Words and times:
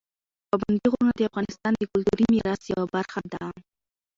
پابندي 0.49 0.87
غرونه 0.91 1.11
د 1.15 1.21
افغانستان 1.29 1.73
د 1.77 1.83
کلتوري 1.91 2.25
میراث 2.33 2.61
یوه 2.71 2.85
برخه 2.95 3.19
ده. 3.33 3.45